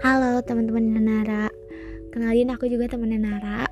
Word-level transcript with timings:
Halo 0.00 0.40
teman-teman 0.40 0.96
Nara 0.96 1.52
Kenalin 2.08 2.48
aku 2.56 2.64
juga 2.72 2.88
temennya 2.88 3.20
Nara 3.20 3.68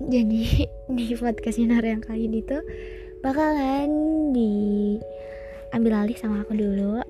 Jadi 0.00 0.64
di 0.96 1.12
podcastnya 1.12 1.76
Nara 1.76 1.92
yang 1.92 2.00
kali 2.00 2.24
ini 2.24 2.40
tuh 2.40 2.64
Bakalan 3.20 3.92
diambil 4.32 5.92
alih 5.92 6.16
sama 6.16 6.40
aku 6.40 6.56
dulu. 6.56 7.04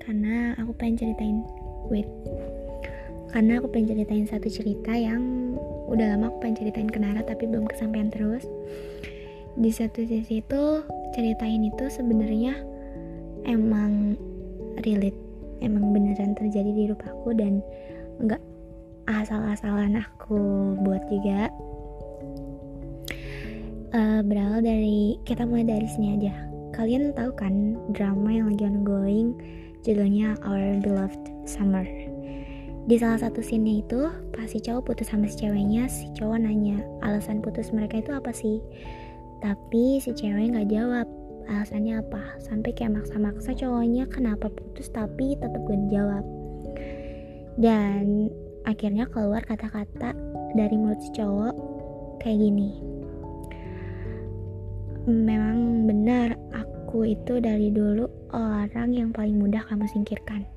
Karena 0.00 0.56
aku 0.56 0.72
pengen 0.80 0.96
ceritain 0.96 1.44
Wait. 1.92 2.08
Karena 3.28 3.60
aku 3.60 3.68
pengen 3.68 3.92
ceritain 3.92 4.24
satu 4.24 4.48
cerita 4.48 4.96
yang 4.96 5.52
Udah 5.92 6.16
lama 6.16 6.32
aku 6.32 6.40
pengen 6.40 6.64
ceritain 6.64 6.88
ke 6.88 6.96
Nara 6.96 7.20
Tapi 7.20 7.44
belum 7.44 7.68
kesampaian 7.68 8.08
terus. 8.08 8.48
Di 9.60 9.68
satu 9.68 10.08
sisi 10.08 10.40
itu 10.40 10.80
Ceritain 11.12 11.68
itu 11.68 11.84
sebenarnya 11.92 12.56
Emang 13.44 14.16
relate 14.80 15.23
emang 15.64 15.96
beneran 15.96 16.36
terjadi 16.36 16.70
di 16.70 16.80
hidup 16.88 17.00
aku 17.08 17.32
dan 17.32 17.64
nggak 18.20 18.40
asal-asalan 19.08 20.00
aku 20.00 20.76
buat 20.84 21.02
juga. 21.08 21.48
Uh, 23.94 24.20
berawal 24.26 24.58
dari 24.58 25.16
kita 25.22 25.46
mulai 25.46 25.64
dari 25.64 25.86
sini 25.86 26.18
aja. 26.18 26.34
Kalian 26.74 27.14
tahu 27.14 27.30
kan 27.38 27.78
drama 27.94 28.30
yang 28.34 28.50
lagi 28.50 28.66
ongoing? 28.66 29.38
Judulnya 29.86 30.34
Our 30.42 30.82
Beloved 30.82 31.46
Summer. 31.46 31.86
Di 32.84 33.00
salah 33.00 33.16
satu 33.16 33.40
scene 33.40 33.80
itu 33.80 34.10
pas 34.34 34.50
si 34.50 34.60
cowok 34.60 34.92
putus 34.92 35.08
sama 35.08 35.24
si 35.24 35.40
ceweknya 35.44 35.88
si 35.88 36.10
cowok 36.16 36.36
nanya 36.42 36.84
alasan 37.00 37.40
putus 37.40 37.72
mereka 37.72 38.00
itu 38.02 38.12
apa 38.12 38.28
sih? 38.34 38.60
Tapi 39.40 40.00
si 40.00 40.10
cewek 40.12 40.52
nggak 40.52 40.68
jawab 40.72 41.06
alasannya 41.48 42.00
apa? 42.00 42.40
Sampai 42.40 42.72
kayak 42.72 43.00
maksa-maksa 43.00 43.52
cowoknya 43.56 44.08
kenapa 44.08 44.48
putus 44.48 44.88
tapi 44.90 45.36
tetap 45.36 45.60
gak 45.64 45.80
dijawab. 45.88 46.24
Dan 47.60 48.32
akhirnya 48.64 49.06
keluar 49.08 49.44
kata-kata 49.44 50.16
dari 50.56 50.74
mulut 50.74 51.00
si 51.04 51.10
cowok 51.14 51.54
kayak 52.20 52.38
gini. 52.40 52.70
Memang 55.04 55.84
benar 55.84 56.34
aku 56.56 57.04
itu 57.12 57.38
dari 57.38 57.68
dulu 57.68 58.08
orang 58.32 58.96
yang 58.96 59.10
paling 59.12 59.36
mudah 59.36 59.60
kamu 59.68 59.84
singkirkan. 59.92 60.48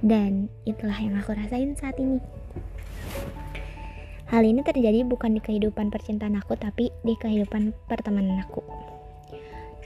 Dan 0.00 0.46
itulah 0.68 0.96
yang 0.96 1.18
aku 1.18 1.34
rasain 1.34 1.74
saat 1.74 1.98
ini. 1.98 2.22
Hal 4.26 4.42
ini 4.42 4.62
terjadi 4.62 5.06
bukan 5.06 5.38
di 5.38 5.40
kehidupan 5.42 5.90
percintaan 5.90 6.34
aku, 6.38 6.58
tapi 6.58 6.90
di 7.06 7.14
kehidupan 7.14 7.70
pertemanan 7.86 8.42
aku 8.42 8.86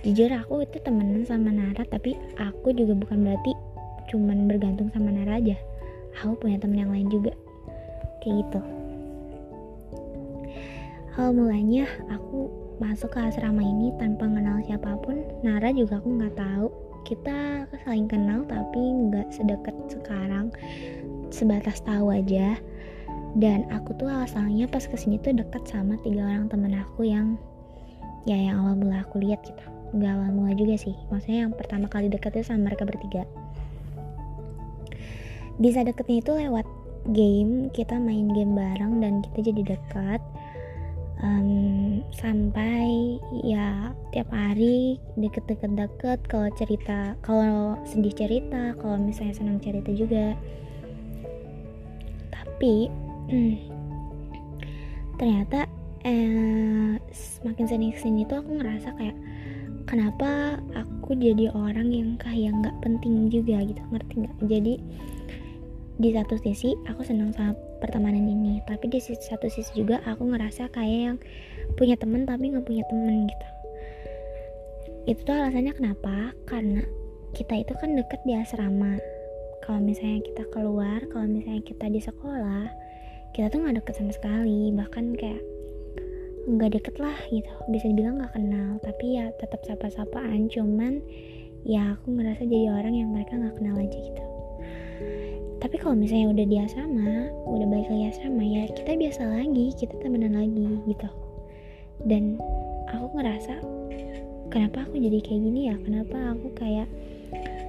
jujur 0.01 0.33
aku 0.33 0.65
itu 0.65 0.81
temenan 0.81 1.29
sama 1.29 1.53
Nara 1.53 1.85
tapi 1.85 2.17
aku 2.41 2.73
juga 2.73 2.97
bukan 2.97 3.21
berarti 3.21 3.53
cuman 4.09 4.49
bergantung 4.49 4.89
sama 4.91 5.13
Nara 5.13 5.37
aja. 5.37 5.57
Aku 6.25 6.35
punya 6.41 6.57
temen 6.59 6.81
yang 6.81 6.93
lain 6.93 7.07
juga. 7.13 7.31
Kayak 8.25 8.49
gitu. 8.49 8.61
Hal 11.15 11.37
mulanya 11.37 11.85
aku 12.09 12.49
masuk 12.81 13.13
ke 13.13 13.21
asrama 13.21 13.61
ini 13.61 13.93
tanpa 14.01 14.25
kenal 14.27 14.59
siapa 14.65 14.97
pun. 15.05 15.21
Nara 15.45 15.71
juga 15.71 16.01
aku 16.01 16.09
nggak 16.17 16.37
tahu. 16.37 16.69
Kita 17.05 17.69
saling 17.87 18.09
kenal 18.09 18.45
tapi 18.49 18.81
nggak 18.81 19.31
sedekat 19.31 19.77
sekarang. 19.93 20.49
Sebatas 21.31 21.85
tahu 21.85 22.11
aja. 22.11 22.57
Dan 23.39 23.69
aku 23.71 23.95
tuh 23.95 24.11
asalnya 24.11 24.67
pas 24.67 24.83
ke 24.83 24.97
sini 24.99 25.23
tuh 25.23 25.31
dekat 25.31 25.63
sama 25.71 25.95
tiga 26.03 26.27
orang 26.27 26.51
temen 26.51 26.75
aku 26.75 27.07
yang 27.07 27.39
ya 28.27 28.35
yang 28.35 28.59
awal 28.59 28.75
mula 28.75 29.07
aku 29.07 29.23
lihat 29.23 29.39
gitu 29.47 29.80
nggak 29.91 30.33
mula 30.35 30.53
juga 30.55 30.75
sih. 30.79 30.95
Maksudnya 31.11 31.49
yang 31.49 31.55
pertama 31.55 31.87
kali 31.91 32.07
deketnya 32.07 32.47
sama 32.47 32.71
mereka 32.71 32.87
bertiga. 32.87 33.27
Bisa 35.61 35.85
deketnya 35.85 36.25
itu 36.25 36.33
lewat 36.33 36.67
game 37.13 37.73
kita 37.73 37.97
main 37.97 38.29
game 38.31 38.53
bareng 38.53 39.01
dan 39.01 39.25
kita 39.25 39.53
jadi 39.53 39.77
dekat 39.77 40.21
um, 41.25 42.05
sampai 42.13 43.17
ya 43.45 43.93
tiap 44.13 44.29
hari 44.33 45.01
deket-deket 45.17 45.73
deket 45.77 46.19
kalau 46.29 46.49
cerita 46.57 47.17
kalau 47.25 47.81
sedih 47.89 48.13
cerita 48.13 48.77
kalau 48.81 48.97
misalnya 49.01 49.35
senang 49.37 49.59
cerita 49.61 49.91
juga. 49.93 50.37
Tapi 52.33 52.89
ternyata 55.21 55.69
eh, 56.05 56.97
semakin 57.13 57.67
sini 57.69 57.87
sini 57.97 58.25
tuh 58.25 58.41
aku 58.41 58.57
ngerasa 58.61 58.97
kayak 58.97 59.17
kenapa 59.91 60.63
aku 60.79 61.19
jadi 61.19 61.51
orang 61.51 61.91
yang 61.91 62.15
kayak 62.23 62.55
nggak 62.55 62.77
penting 62.79 63.27
juga 63.27 63.59
gitu 63.67 63.83
ngerti 63.91 64.13
nggak? 64.23 64.37
Jadi 64.47 64.75
di 66.01 66.09
satu 66.15 66.39
sisi 66.41 66.73
aku 66.87 67.03
senang 67.03 67.35
sama 67.35 67.53
pertemanan 67.83 68.25
ini 68.25 68.63
tapi 68.65 68.89
di 68.89 69.03
satu 69.03 69.51
sisi 69.51 69.69
juga 69.75 70.01
aku 70.07 70.31
ngerasa 70.31 70.71
kayak 70.73 71.01
yang 71.13 71.19
punya 71.75 71.99
temen 71.99 72.23
tapi 72.25 72.55
nggak 72.55 72.63
punya 72.63 72.87
temen 72.87 73.27
gitu. 73.27 73.49
Itu 75.11 75.21
tuh 75.27 75.35
alasannya 75.35 75.75
kenapa? 75.75 76.31
Karena 76.47 76.87
kita 77.35 77.59
itu 77.59 77.75
kan 77.75 77.99
deket 77.99 78.23
di 78.23 78.39
asrama. 78.39 78.95
Kalau 79.67 79.83
misalnya 79.83 80.23
kita 80.23 80.47
keluar 80.55 81.03
kalau 81.11 81.27
misalnya 81.27 81.67
kita 81.67 81.91
di 81.91 81.99
sekolah 81.99 82.71
kita 83.35 83.51
tuh 83.51 83.59
nggak 83.67 83.83
deket 83.83 83.95
sama 83.99 84.13
sekali. 84.15 84.71
Bahkan 84.71 85.05
kayak 85.19 85.43
nggak 86.57 86.75
deket 86.75 86.97
lah 86.99 87.15
gitu. 87.31 87.51
Bisa 87.71 87.87
dibilang 87.91 88.19
nggak 88.19 88.35
kenal 88.35 88.83
tapi 88.83 89.21
ya 89.21 89.31
tetap 89.39 89.63
sapa-sapaan. 89.63 90.51
Cuman 90.51 90.99
ya 91.63 91.95
aku 91.95 92.17
ngerasa 92.17 92.43
jadi 92.49 92.73
orang 92.73 92.95
yang 92.97 93.09
mereka 93.15 93.37
nggak 93.37 93.55
kenal 93.61 93.77
aja 93.79 93.99
gitu. 93.99 94.25
Tapi 95.61 95.77
kalau 95.77 95.93
misalnya 95.93 96.33
udah 96.33 96.47
di 96.49 96.57
asrama 96.57 97.29
udah 97.45 97.67
balik 97.69 97.89
lagi 97.93 98.05
asrama 98.09 98.41
ya 98.41 98.65
kita 98.73 98.97
biasa 98.97 99.23
lagi 99.29 99.67
kita 99.77 99.95
temenan 100.01 100.35
lagi 100.35 100.67
gitu. 100.89 101.09
Dan 102.09 102.41
aku 102.89 103.07
ngerasa 103.21 103.55
kenapa 104.49 104.89
aku 104.89 104.97
jadi 104.97 105.21
kayak 105.21 105.41
gini 105.45 105.61
ya? 105.69 105.77
Kenapa 105.85 106.17
aku 106.33 106.49
kayak 106.57 106.89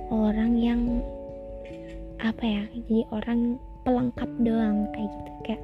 orang 0.08 0.56
yang 0.56 0.81
apa 2.24 2.44
ya 2.48 2.63
jadi 2.88 3.03
orang 3.12 3.59
pelengkap 3.84 4.30
doang 4.40 4.88
kayak 4.96 5.09
gitu? 5.12 5.31
Kayak 5.44 5.62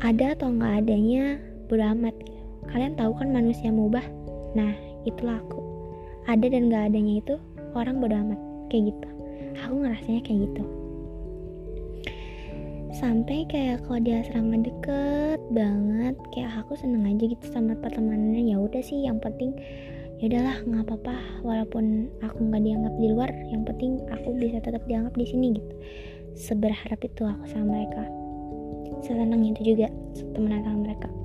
ada 0.00 0.26
atau 0.32 0.48
nggak 0.48 0.74
adanya 0.84 1.38
bodo 1.68 1.84
amat. 1.84 2.14
Kalian 2.68 2.96
tahu 2.96 3.12
kan 3.16 3.28
manusia 3.32 3.68
mubah? 3.68 4.04
Nah 4.56 4.72
itulah 5.04 5.40
aku. 5.40 5.60
Ada 6.24 6.48
dan 6.48 6.72
gak 6.72 6.92
adanya 6.92 7.20
itu 7.20 7.34
orang 7.76 8.00
bodo 8.00 8.16
amat. 8.16 8.40
Kayak 8.72 8.94
gitu. 8.94 9.08
Aku 9.64 9.74
ngerasanya 9.84 10.20
kayak 10.24 10.40
gitu. 10.50 10.62
Sampai 12.94 13.44
kayak 13.50 13.84
kalau 13.84 14.00
di 14.00 14.14
asrama 14.14 14.56
deket 14.62 15.42
banget 15.50 16.14
kayak 16.30 16.62
aku 16.62 16.78
seneng 16.78 17.04
aja 17.04 17.24
gitu 17.26 17.44
sama 17.50 17.74
pertemanannya. 17.78 18.54
Ya 18.54 18.56
udah 18.56 18.80
sih 18.80 19.04
yang 19.04 19.18
penting 19.18 19.52
ya 20.22 20.30
udahlah 20.30 20.56
nggak 20.64 20.84
apa-apa. 20.88 21.16
Walaupun 21.42 22.08
aku 22.22 22.38
nggak 22.38 22.62
dianggap 22.64 22.94
di 23.02 23.06
luar 23.10 23.30
yang 23.50 23.66
penting 23.66 23.98
aku 24.08 24.32
bisa 24.38 24.62
tetap 24.62 24.82
dianggap 24.86 25.12
di 25.18 25.26
sini 25.26 25.58
gitu. 25.58 25.74
Seberharap 26.34 27.02
itu 27.02 27.22
aku 27.26 27.44
sama 27.50 27.76
mereka. 27.76 28.06
Sesenang 29.04 29.42
itu 29.44 29.74
juga 29.74 29.92
temenan 30.32 30.64
sama 30.64 30.80
mereka 30.88 31.23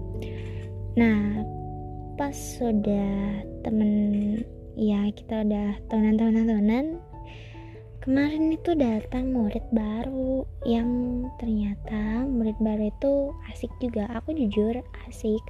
nah 1.00 1.48
pas 2.20 2.36
sudah 2.36 3.40
temen 3.64 3.92
ya 4.76 5.08
kita 5.16 5.48
udah 5.48 5.80
tahunan-tahunan 5.88 7.00
kemarin 8.04 8.52
itu 8.52 8.76
datang 8.76 9.32
murid 9.32 9.64
baru 9.72 10.44
yang 10.68 10.90
ternyata 11.40 12.26
murid 12.26 12.56
baru 12.58 12.90
itu 12.90 13.14
asik 13.54 13.72
juga. 13.84 14.08
Aku 14.18 14.34
jujur 14.34 14.82
asik. 15.06 15.44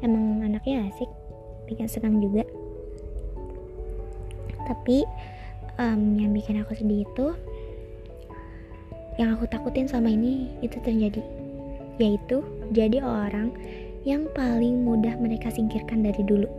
Emang 0.00 0.40
anaknya 0.40 0.88
asik 0.88 1.10
bikin 1.68 1.90
senang 1.90 2.22
juga. 2.24 2.46
Tapi 4.64 5.04
um, 5.76 6.16
yang 6.16 6.32
bikin 6.32 6.62
aku 6.62 6.72
sedih 6.78 7.04
itu 7.04 7.26
yang 9.18 9.36
aku 9.36 9.44
takutin 9.50 9.84
sama 9.84 10.08
ini 10.08 10.48
itu 10.64 10.80
terjadi 10.80 11.20
yaitu 12.00 12.40
jadi 12.72 13.04
orang 13.04 13.52
yang 14.10 14.26
paling 14.34 14.82
mudah 14.82 15.14
mereka 15.22 15.54
singkirkan 15.54 16.02
dari 16.02 16.26
dulu. 16.26 16.50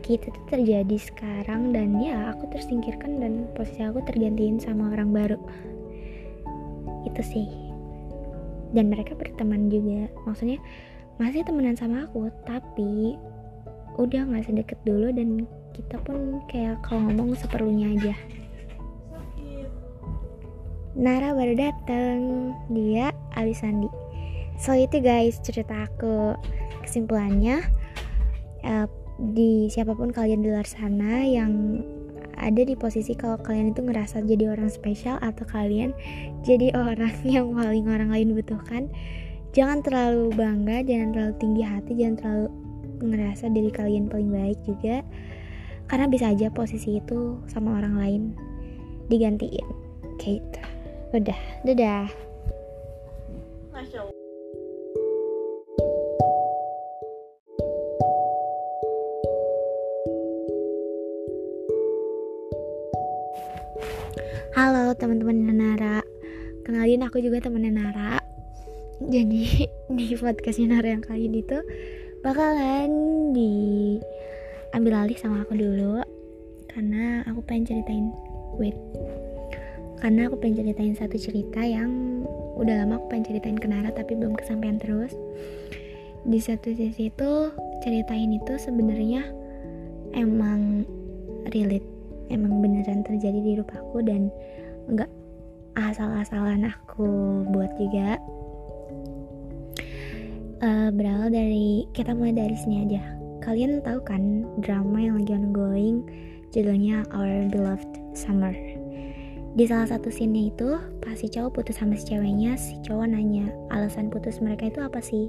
Gitu 0.00 0.24
tuh 0.24 0.44
terjadi 0.48 0.96
sekarang 0.96 1.76
dan 1.76 2.00
ya 2.00 2.32
aku 2.32 2.48
tersingkirkan 2.48 3.20
dan 3.20 3.44
posisi 3.52 3.84
aku 3.84 4.00
tergantiin 4.08 4.56
sama 4.56 4.88
orang 4.96 5.12
baru. 5.12 5.36
Itu 7.04 7.20
sih. 7.20 7.48
Dan 8.72 8.88
mereka 8.88 9.12
berteman 9.12 9.68
juga. 9.68 10.08
Maksudnya 10.24 10.56
masih 11.20 11.44
temenan 11.44 11.76
sama 11.76 12.08
aku 12.08 12.32
tapi 12.48 13.20
udah 14.00 14.26
nggak 14.26 14.48
sedekat 14.48 14.80
dulu 14.82 15.12
dan 15.12 15.44
kita 15.76 16.00
pun 16.02 16.40
kayak 16.48 16.80
kalau 16.80 17.04
ngomong 17.12 17.36
seperlunya 17.36 17.92
aja. 18.00 18.14
Nara 20.94 21.36
baru 21.36 21.58
datang 21.58 22.18
dia 22.70 23.10
Alisandi 23.34 24.03
so 24.60 24.74
itu 24.74 25.00
guys 25.00 25.40
cerita 25.42 25.88
aku. 25.88 26.36
Kesimpulannya 26.84 27.64
uh, 28.64 28.86
di 29.32 29.72
siapa 29.72 29.96
pun 29.96 30.12
kalian 30.12 30.44
di 30.44 30.52
luar 30.52 30.68
sana 30.68 31.24
yang 31.24 31.80
ada 32.34 32.66
di 32.66 32.74
posisi 32.74 33.14
kalau 33.14 33.38
kalian 33.40 33.72
itu 33.72 33.80
ngerasa 33.80 34.26
jadi 34.26 34.52
orang 34.52 34.66
spesial 34.66 35.22
atau 35.22 35.46
kalian 35.46 35.94
jadi 36.42 36.74
orang 36.74 37.14
yang 37.24 37.54
paling 37.54 37.86
orang 37.86 38.10
lain 38.10 38.34
butuhkan 38.34 38.90
jangan 39.54 39.80
terlalu 39.86 40.34
bangga 40.34 40.82
jangan 40.82 41.14
terlalu 41.14 41.34
tinggi 41.38 41.62
hati 41.62 41.92
jangan 41.94 42.16
terlalu 42.18 42.46
ngerasa 43.04 43.50
diri 43.50 43.70
kalian 43.72 44.06
paling 44.08 44.30
baik 44.30 44.58
juga. 44.64 45.04
Karena 45.84 46.08
bisa 46.08 46.32
aja 46.32 46.48
posisi 46.48 46.96
itu 46.96 47.38
sama 47.50 47.76
orang 47.76 47.94
lain 48.00 48.22
digantiin. 49.12 49.66
Kayak 50.16 50.40
gitu. 50.40 50.60
Udah. 51.14 51.40
Dadah 51.62 52.08
Halo 64.54 64.94
teman-teman 64.94 65.50
Nara 65.50 65.98
Kenalin 66.62 67.02
aku 67.02 67.18
juga 67.18 67.42
temennya 67.42 67.74
Nara 67.74 68.22
Jadi 69.02 69.66
di 69.98 70.14
podcastnya 70.14 70.78
Nara 70.78 70.94
yang 70.94 71.02
kali 71.02 71.26
ini 71.26 71.42
tuh 71.42 71.58
Bakalan 72.22 72.86
diambil 73.34 74.94
alih 74.94 75.18
sama 75.18 75.42
aku 75.42 75.58
dulu. 75.58 75.98
Karena 76.70 77.26
aku 77.26 77.42
pengen 77.42 77.66
ceritain 77.66 78.14
Wait. 78.54 78.78
Karena 79.98 80.30
aku 80.30 80.38
pengen 80.38 80.62
ceritain 80.62 80.94
satu 80.94 81.18
cerita 81.18 81.58
yang 81.66 82.22
Udah 82.54 82.86
lama 82.86 83.02
aku 83.02 83.10
pengen 83.10 83.34
ceritain 83.34 83.58
ke 83.58 83.66
Nara 83.66 83.90
Tapi 83.90 84.14
belum 84.14 84.38
kesampaian 84.38 84.78
terus. 84.78 85.18
Di 86.22 86.38
satu 86.38 86.70
sisi 86.70 87.10
itu 87.10 87.50
Ceritain 87.82 88.30
itu 88.30 88.54
sebenarnya 88.54 89.26
Emang 90.14 90.86
relate 91.50 91.93
emang 92.32 92.60
beneran 92.64 93.04
terjadi 93.04 93.38
di 93.40 93.50
hidup 93.58 93.68
aku 93.72 94.04
dan 94.04 94.32
nggak 94.88 95.10
asal-asalan 95.74 96.70
aku 96.70 97.42
buat 97.50 97.72
juga. 97.76 98.20
Uh, 100.64 100.88
berawal 100.94 101.28
dari 101.28 101.84
kita 101.92 102.14
mulai 102.16 102.32
dari 102.32 102.56
sini 102.56 102.88
aja. 102.88 103.02
Kalian 103.44 103.84
tahu 103.84 104.00
kan 104.06 104.48
drama 104.64 104.96
yang 105.02 105.20
lagi 105.20 105.36
ongoing? 105.36 106.06
Judulnya 106.54 107.02
Our 107.10 107.50
Beloved 107.50 108.14
Summer. 108.14 108.54
Di 109.54 109.66
salah 109.66 109.90
satu 109.90 110.08
scene 110.10 110.50
itu 110.50 110.78
pas 111.02 111.18
si 111.18 111.26
cowok 111.30 111.60
putus 111.60 111.78
sama 111.78 111.94
si 111.98 112.14
ceweknya 112.14 112.58
si 112.58 112.78
cowok 112.82 113.10
nanya 113.10 113.50
alasan 113.74 114.10
putus 114.10 114.38
mereka 114.38 114.70
itu 114.70 114.80
apa 114.82 115.02
sih? 115.02 115.28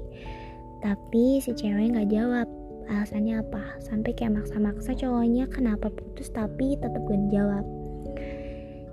Tapi 0.80 1.42
si 1.42 1.50
cewek 1.52 1.94
nggak 1.94 2.10
jawab 2.14 2.46
alasannya 2.86 3.42
apa? 3.42 3.82
Sampai 3.82 4.14
kayak 4.14 4.42
maksa-maksa 4.42 4.94
cowoknya 4.94 5.50
kenapa 5.50 5.90
putus 5.90 6.30
tapi 6.30 6.78
tetap 6.78 7.02
gak 7.02 7.20
dijawab. 7.28 7.64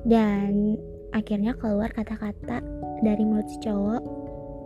Dan 0.04 0.78
akhirnya 1.14 1.54
keluar 1.56 1.94
kata-kata 1.94 2.60
dari 3.06 3.24
mulut 3.24 3.48
si 3.48 3.58
cowok 3.62 4.02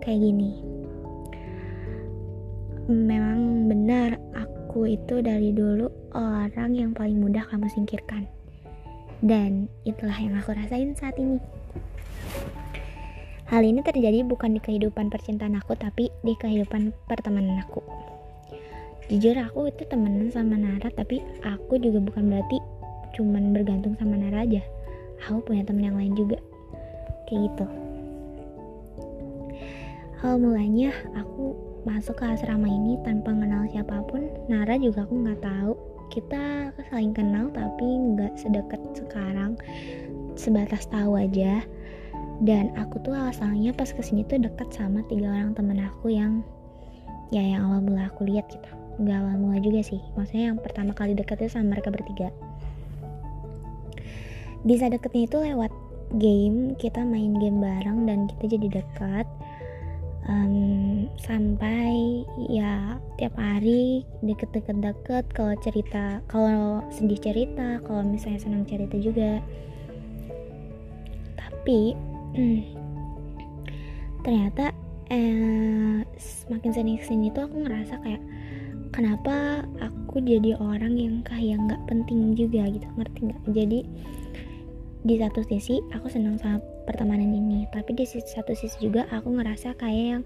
kayak 0.01 0.19
gini. 0.24 0.51
Memang 2.88 3.68
benar 3.68 4.15
aku 4.33 4.88
itu 4.88 5.19
dari 5.19 5.51
dulu 5.51 5.91
orang 6.15 6.71
yang 6.74 6.91
paling 6.95 7.19
mudah 7.19 7.44
kamu 7.51 7.68
singkirkan. 7.71 8.25
Dan 9.19 9.68
itulah 9.83 10.15
yang 10.15 10.39
aku 10.39 10.56
rasain 10.56 10.95
saat 10.95 11.19
ini. 11.19 11.38
Hal 13.47 13.63
ini 13.63 13.79
terjadi 13.79 14.27
bukan 14.27 14.56
di 14.56 14.62
kehidupan 14.63 15.07
percintaan 15.07 15.56
aku, 15.56 15.79
tapi 15.79 16.12
di 16.19 16.35
kehidupan 16.35 16.91
pertemanan 17.07 17.63
aku 17.63 17.79
jujur 19.07 19.39
aku 19.39 19.71
itu 19.71 19.88
temenan 19.88 20.27
sama 20.27 20.59
Nara 20.59 20.92
tapi 20.92 21.24
aku 21.39 21.80
juga 21.80 22.04
bukan 22.04 22.27
berarti 22.27 22.59
cuman 23.15 23.56
bergantung 23.56 23.95
sama 23.95 24.19
Nara 24.19 24.44
aja. 24.44 24.59
Aku 25.25 25.42
punya 25.48 25.63
temen 25.63 25.88
yang 25.88 25.98
lain 25.98 26.13
juga. 26.13 26.38
Kayak 27.25 27.50
gitu. 27.50 27.65
Hal 30.19 30.42
mulanya 30.44 30.92
aku 31.15 31.56
masuk 31.88 32.19
ke 32.19 32.25
asrama 32.27 32.68
ini 32.68 33.00
tanpa 33.07 33.31
kenal 33.31 33.63
siapa 33.71 34.04
pun 34.12 34.27
Nara 34.51 34.75
juga 34.75 35.07
aku 35.07 35.15
nggak 35.24 35.42
tahu. 35.42 35.74
Kita 36.12 36.71
saling 36.92 37.15
kenal 37.15 37.48
tapi 37.56 37.88
nggak 37.88 38.36
sedekat 38.36 38.81
sekarang. 38.92 39.56
Sebatas 40.36 40.83
tahu 40.92 41.15
aja. 41.15 41.63
Dan 42.44 42.69
aku 42.77 43.01
tuh 43.01 43.18
asalnya 43.18 43.74
pas 43.74 43.89
ke 43.89 44.03
sini 44.03 44.21
tuh 44.27 44.38
dekat 44.38 44.69
sama 44.69 45.01
tiga 45.10 45.31
orang 45.31 45.57
temen 45.57 45.81
aku 45.81 46.13
yang 46.13 46.45
ya 47.33 47.42
yang 47.42 47.65
awal 47.65 47.81
mula 47.81 48.13
aku 48.13 48.30
lihat 48.30 48.45
gitu 48.53 48.87
nggak 48.97 49.17
awal 49.17 49.35
mula 49.38 49.57
juga 49.61 49.81
sih. 49.85 50.01
Maksudnya 50.17 50.53
yang 50.53 50.59
pertama 50.61 50.91
kali 50.94 51.13
deketnya 51.13 51.49
sama 51.49 51.77
mereka 51.77 51.94
bertiga. 51.94 52.29
Bisa 54.65 54.89
deketnya 54.89 55.29
itu 55.29 55.38
lewat 55.38 55.71
game 56.15 56.73
kita 56.79 57.03
main 57.03 57.35
game 57.38 57.59
bareng 57.59 58.07
dan 58.07 58.31
kita 58.31 58.55
jadi 58.55 58.79
dekat 58.79 59.27
um, 60.31 61.07
sampai 61.19 62.23
ya 62.47 62.95
tiap 63.19 63.35
hari 63.35 64.07
deket-deket 64.23 64.77
deket 64.79 65.25
kalau 65.35 65.53
cerita 65.59 66.23
kalau 66.31 66.83
sedih 66.91 67.19
cerita 67.19 67.83
kalau 67.83 68.01
misalnya 68.07 68.39
senang 68.39 68.63
cerita 68.65 68.95
juga. 69.00 69.43
Tapi 71.35 71.93
ternyata 74.25 74.71
eh, 75.11 76.03
semakin 76.19 76.71
sini 76.71 76.93
sini 77.03 77.27
tuh 77.31 77.47
aku 77.47 77.63
ngerasa 77.63 78.00
kayak 78.03 78.23
kenapa 78.97 79.61
aku 79.77 80.17
jadi 80.25 80.57
orang 80.57 80.97
yang 80.97 81.21
kayak 81.21 81.61
nggak 81.69 81.81
penting 81.85 82.33
juga 82.33 82.65
gitu 82.65 82.89
ngerti 82.97 83.19
nggak? 83.29 83.41
Jadi 83.53 83.79
di 85.05 85.15
satu 85.21 85.45
sisi 85.45 85.77
aku 85.94 86.09
senang 86.09 86.41
sama 86.41 86.57
pertemanan 86.89 87.29
ini 87.29 87.69
tapi 87.69 87.94
di 87.94 88.09
satu 88.09 88.57
sisi 88.57 88.89
juga 88.89 89.05
aku 89.13 89.38
ngerasa 89.38 89.77
kayak 89.77 90.05
yang 90.17 90.23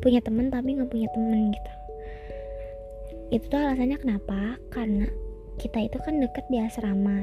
punya 0.00 0.24
temen 0.24 0.48
tapi 0.48 0.80
nggak 0.80 0.88
punya 0.88 1.12
temen 1.12 1.52
gitu. 1.52 1.72
Itu 3.36 3.44
tuh 3.52 3.60
alasannya 3.60 4.00
kenapa? 4.00 4.56
Karena 4.72 5.04
kita 5.60 5.84
itu 5.84 6.00
kan 6.00 6.16
deket 6.16 6.48
di 6.48 6.56
asrama. 6.64 7.20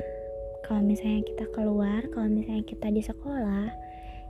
Kalau 0.70 0.86
misalnya 0.86 1.26
kita 1.26 1.50
keluar 1.58 2.06
kalau 2.14 2.30
misalnya 2.30 2.70
kita 2.70 2.94
di 2.94 3.02
sekolah 3.02 3.74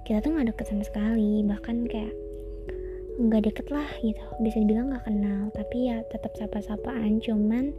kita 0.08 0.24
tuh 0.24 0.32
nggak 0.32 0.56
deket 0.56 0.66
sama 0.72 0.88
sekali. 0.88 1.44
Bahkan 1.44 1.92
kayak 1.92 2.23
nggak 3.20 3.42
deket 3.50 3.68
lah 3.70 3.90
gitu. 4.02 4.24
Bisa 4.42 4.58
dibilang 4.62 4.90
nggak 4.90 5.06
kenal 5.06 5.42
tapi 5.54 5.90
ya 5.92 6.02
tetap 6.10 6.34
sapa-sapaan. 6.38 7.22
Cuman 7.22 7.74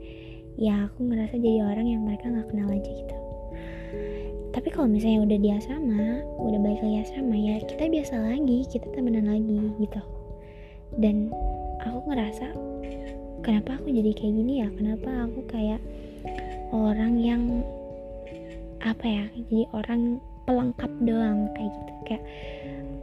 ya 0.55 0.87
aku 0.91 1.11
ngerasa 1.11 1.35
jadi 1.39 1.67
orang 1.67 1.87
yang 1.91 2.03
mereka 2.07 2.31
nggak 2.31 2.49
kenal 2.51 2.69
aja 2.71 2.91
gitu. 2.91 3.17
Tapi 4.55 4.69
kalau 4.71 4.87
misalnya 4.87 5.27
udah 5.27 5.39
di 5.43 5.51
asrama 5.51 6.23
udah 6.39 6.59
balik 6.63 6.79
lagi 6.79 7.03
asrama 7.03 7.35
ya 7.35 7.59
kita 7.67 7.91
biasa 7.91 8.15
lagi 8.23 8.59
kita 8.71 8.87
temenan 8.95 9.27
lagi 9.27 9.59
gitu. 9.83 10.03
Dan 10.95 11.35
aku 11.83 11.99
ngerasa 12.07 12.55
kenapa 13.43 13.83
aku 13.83 13.91
jadi 13.91 14.15
kayak 14.15 14.35
gini 14.39 14.63
ya? 14.63 14.69
Kenapa 14.79 15.27
aku 15.27 15.43
kayak 15.51 15.83
orang 16.71 17.19
yang 17.19 17.43
apa 18.85 19.05
ya 19.05 19.25
jadi 19.35 19.67
orang 19.75 20.23
pelengkap 20.47 20.93
doang 21.03 21.51
kayak 21.59 21.71
gitu? 21.75 21.93
Kayak 22.07 22.25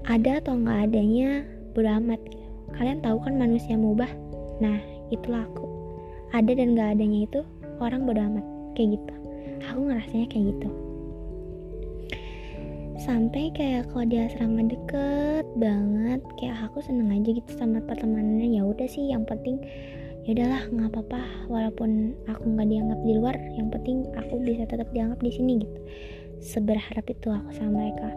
ada 0.07 0.31
atau 0.39 0.53
nggak 0.55 0.79
adanya 0.87 1.43
bodo 1.71 1.87
amat. 1.87 2.19
Kalian 2.75 3.03
tahu 3.03 3.19
kan 3.23 3.35
manusia 3.35 3.75
mubah? 3.75 4.07
Nah 4.63 4.79
itulah 5.11 5.43
aku. 5.47 5.67
Ada 6.31 6.55
dan 6.55 6.79
gak 6.79 6.95
adanya 6.95 7.27
itu 7.27 7.39
orang 7.83 8.07
bodo 8.07 8.21
amat. 8.23 8.45
Kayak 8.75 8.99
gitu. 8.99 9.13
Aku 9.71 9.79
ngerasanya 9.87 10.27
kayak 10.31 10.45
gitu. 10.55 10.69
Sampai 13.01 13.49
kayak 13.57 13.89
kalau 13.89 14.05
di 14.05 14.21
asrama 14.21 14.61
deket 14.61 15.45
banget 15.57 16.21
kayak 16.37 16.69
aku 16.69 16.85
seneng 16.85 17.09
aja 17.09 17.33
gitu 17.33 17.51
sama 17.57 17.81
pertemanannya. 17.83 18.61
Ya 18.61 18.63
udah 18.63 18.87
sih 18.87 19.09
yang 19.09 19.25
penting 19.25 19.57
ya 20.29 20.37
udahlah 20.37 20.63
nggak 20.69 20.89
apa-apa. 20.93 21.21
Walaupun 21.49 22.13
aku 22.29 22.45
nggak 22.45 22.67
dianggap 22.69 22.99
di 23.01 23.13
luar 23.17 23.35
yang 23.57 23.73
penting 23.73 24.05
aku 24.13 24.37
bisa 24.45 24.69
tetap 24.69 24.87
dianggap 24.93 25.17
di 25.19 25.31
sini 25.33 25.65
gitu. 25.65 25.79
Seberharap 26.41 27.05
itu 27.09 27.27
aku 27.33 27.49
sama 27.57 27.81
mereka. 27.81 28.09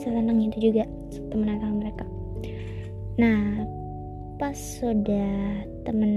Sesenang 0.00 0.40
itu 0.40 0.72
juga 0.72 0.88
temenan 1.30 1.60
sama 1.60 1.76
mereka 1.84 2.04
nah 3.20 3.66
pas 4.40 4.56
sudah 4.56 5.62
temen 5.86 6.14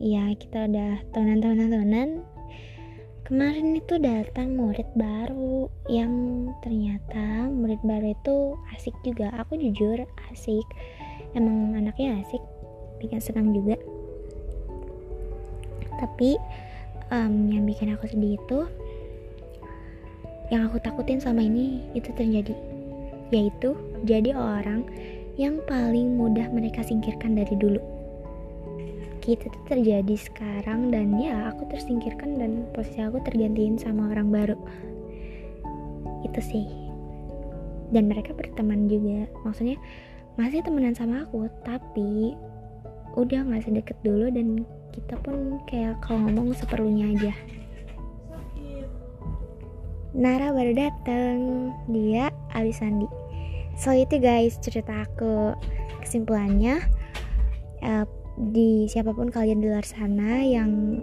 ya 0.00 0.32
kita 0.36 0.68
udah 0.68 1.00
tahunan-tahunan 1.12 2.24
kemarin 3.24 3.80
itu 3.80 3.96
datang 3.96 4.52
murid 4.52 4.84
baru 4.92 5.72
yang 5.88 6.12
ternyata 6.60 7.48
murid 7.48 7.80
baru 7.80 8.12
itu 8.12 8.36
asik 8.76 8.92
juga. 9.00 9.32
Aku 9.40 9.56
jujur 9.56 10.04
asik. 10.28 10.68
Emang 11.32 11.72
anaknya 11.72 12.20
asik 12.20 12.44
bikin 13.00 13.24
senang 13.24 13.56
juga. 13.56 13.80
Tapi 15.96 16.36
um, 17.08 17.48
yang 17.48 17.64
bikin 17.64 17.96
aku 17.96 18.12
sedih 18.12 18.36
itu 18.36 18.68
yang 20.52 20.68
aku 20.68 20.76
takutin 20.84 21.16
sama 21.16 21.40
ini 21.40 21.80
itu 21.96 22.12
terjadi 22.12 22.52
yaitu 23.32 23.72
jadi 24.04 24.36
orang 24.36 24.84
yang 25.34 25.58
paling 25.66 26.14
mudah 26.14 26.46
mereka 26.54 26.86
singkirkan 26.86 27.34
dari 27.34 27.58
dulu. 27.58 27.82
Gitu 29.18 29.50
tuh 29.50 29.62
terjadi 29.66 30.14
sekarang 30.14 30.94
dan 30.94 31.16
ya 31.18 31.50
aku 31.50 31.66
tersingkirkan 31.66 32.38
dan 32.38 32.70
posisi 32.70 33.02
aku 33.02 33.18
tergantiin 33.26 33.74
sama 33.74 34.14
orang 34.14 34.30
baru. 34.30 34.58
Itu 36.22 36.38
sih. 36.38 36.66
Dan 37.90 38.06
mereka 38.06 38.30
berteman 38.36 38.86
juga. 38.86 39.26
Maksudnya 39.42 39.80
masih 40.38 40.62
temenan 40.62 40.94
sama 40.94 41.26
aku 41.26 41.50
tapi 41.66 42.34
udah 43.14 43.46
nggak 43.46 43.62
sedekat 43.62 43.98
dulu 44.02 44.30
dan 44.30 44.66
kita 44.90 45.14
pun 45.22 45.58
kayak 45.66 45.98
kalau 46.02 46.30
ngomong 46.30 46.54
seperlunya 46.54 47.10
aja. 47.10 47.34
Nara 50.14 50.54
baru 50.54 50.78
datang 50.78 51.38
dia 51.90 52.30
Alisandi 52.54 53.23
so 53.78 53.94
itu 53.94 54.18
guys 54.22 54.58
cerita 54.62 55.06
aku. 55.06 55.54
Kesimpulannya 56.04 56.84
uh, 57.80 58.06
di 58.52 58.90
siapa 58.90 59.14
pun 59.16 59.32
kalian 59.32 59.62
di 59.62 59.70
luar 59.70 59.86
sana 59.86 60.42
yang 60.42 61.00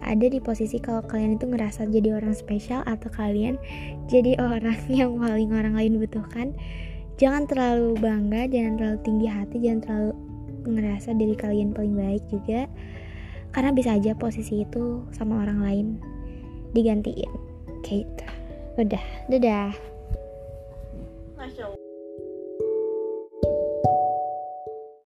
ada 0.00 0.26
di 0.26 0.40
posisi 0.40 0.80
kalau 0.80 1.04
kalian 1.04 1.36
itu 1.36 1.44
ngerasa 1.44 1.86
jadi 1.92 2.16
orang 2.16 2.32
spesial 2.32 2.80
atau 2.88 3.12
kalian 3.12 3.60
jadi 4.08 4.40
orang 4.40 4.80
yang 4.88 5.20
paling 5.20 5.52
orang 5.52 5.76
lain 5.76 6.00
butuhkan 6.00 6.56
jangan 7.20 7.44
terlalu 7.44 8.00
bangga 8.00 8.48
jangan 8.48 8.80
terlalu 8.80 8.98
tinggi 9.04 9.28
hati 9.28 9.56
jangan 9.60 9.80
terlalu 9.84 10.12
ngerasa 10.66 11.16
diri 11.16 11.36
kalian 11.36 11.72
paling 11.72 11.96
baik 11.96 12.24
juga. 12.28 12.68
Karena 13.50 13.74
bisa 13.74 13.98
aja 13.98 14.14
posisi 14.14 14.62
itu 14.62 15.02
sama 15.10 15.42
orang 15.42 15.60
lain 15.64 15.86
digantiin. 16.76 17.30
Kayak 17.82 18.06
gitu. 18.06 18.26
Udah. 18.78 19.04
Dadah 19.26 19.70